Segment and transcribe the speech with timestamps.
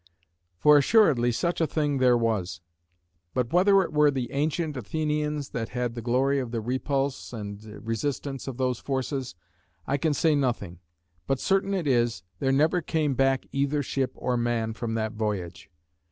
[0.57, 2.59] For assuredly such a thing there was.
[3.35, 7.63] But whether it were the ancient Athenians that had the glory of the repulse and
[7.63, 9.35] resistance of those forces,
[9.85, 10.79] I can say nothing:
[11.27, 15.69] but certain it is, there never came back either ship or man from that voyage.